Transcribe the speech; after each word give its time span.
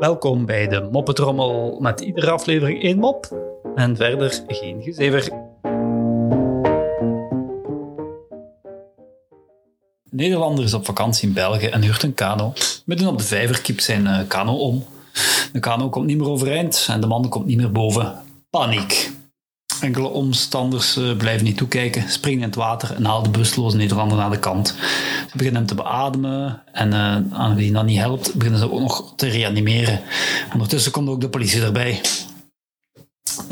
Welkom 0.00 0.46
bij 0.46 0.68
de 0.68 0.88
Moppetrommel 0.92 1.78
met 1.80 2.00
iedere 2.00 2.30
aflevering 2.30 2.82
één 2.82 2.98
mop 2.98 3.36
en 3.74 3.96
verder 3.96 4.42
geen 4.46 4.82
gezever. 4.82 5.28
Nederlander 10.10 10.64
is 10.64 10.74
op 10.74 10.84
vakantie 10.84 11.28
in 11.28 11.34
België 11.34 11.66
en 11.66 11.82
huurt 11.82 12.02
een 12.02 12.14
kano. 12.14 12.52
Midden 12.84 13.08
op 13.08 13.18
de 13.18 13.24
vijver 13.24 13.60
kiept 13.60 13.82
zijn 13.82 14.04
uh, 14.04 14.18
kano 14.28 14.56
om. 14.56 14.84
De 15.52 15.60
kano 15.60 15.88
komt 15.88 16.06
niet 16.06 16.18
meer 16.18 16.28
overeind 16.28 16.86
en 16.90 17.00
de 17.00 17.06
man 17.06 17.28
komt 17.28 17.46
niet 17.46 17.56
meer 17.56 17.72
boven. 17.72 18.22
Paniek. 18.50 19.10
Enkele 19.80 20.08
omstanders 20.08 20.96
uh, 20.96 21.16
blijven 21.16 21.44
niet 21.44 21.56
toekijken, 21.56 22.10
springen 22.10 22.40
in 22.40 22.46
het 22.46 22.54
water 22.54 22.94
en 22.94 23.04
halen 23.04 23.22
de 23.22 23.30
bewusteloze 23.30 23.76
Nederlander 23.76 24.16
naar 24.16 24.30
de 24.30 24.38
kant. 24.38 24.68
Ze 25.30 25.36
beginnen 25.36 25.54
hem 25.54 25.66
te 25.66 25.74
beademen 25.74 26.62
en 26.72 26.88
uh, 26.88 27.38
aan 27.38 27.54
wie 27.54 27.72
dat 27.72 27.84
niet 27.84 27.98
helpt, 27.98 28.34
beginnen 28.34 28.60
ze 28.60 28.72
ook 28.72 28.80
nog 28.80 29.12
te 29.16 29.28
reanimeren. 29.28 30.00
Ondertussen 30.52 30.92
komt 30.92 31.08
ook 31.08 31.20
de 31.20 31.28
politie 31.28 31.62
erbij. 31.62 32.00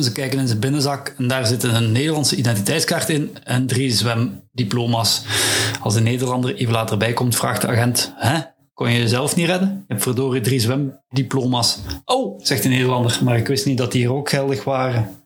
Ze 0.00 0.12
kijken 0.12 0.38
in 0.38 0.46
zijn 0.46 0.60
binnenzak 0.60 1.14
en 1.18 1.28
daar 1.28 1.46
zit 1.46 1.62
een 1.62 1.92
Nederlandse 1.92 2.36
identiteitskaart 2.36 3.08
in 3.08 3.36
en 3.44 3.66
drie 3.66 3.92
zwemdiploma's. 3.92 5.22
Als 5.80 5.94
de 5.94 6.00
Nederlander 6.00 6.54
even 6.54 6.72
later 6.72 6.96
bij 6.96 7.12
komt, 7.12 7.36
vraagt 7.36 7.60
de 7.60 7.68
agent: 7.68 8.12
Hè? 8.16 8.40
Kon 8.74 8.90
je 8.90 8.98
jezelf 8.98 9.36
niet 9.36 9.46
redden? 9.46 9.68
Je 9.68 9.84
hebt 9.92 10.02
verdorie 10.02 10.40
drie 10.40 10.60
zwemdiploma's. 10.60 11.78
Oh, 12.04 12.40
zegt 12.42 12.62
de 12.62 12.68
Nederlander, 12.68 13.18
maar 13.24 13.36
ik 13.36 13.46
wist 13.46 13.66
niet 13.66 13.78
dat 13.78 13.92
die 13.92 14.00
hier 14.00 14.12
ook 14.12 14.28
geldig 14.28 14.64
waren. 14.64 15.25